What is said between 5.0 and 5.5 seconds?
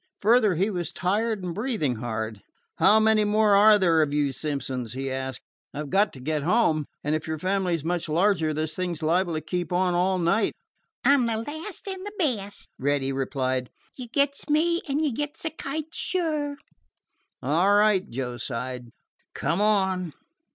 asked.